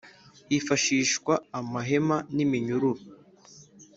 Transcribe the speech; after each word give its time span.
hifashishwa 0.51 1.33
amahema 1.59 2.17
n’iminyururu 2.35 2.91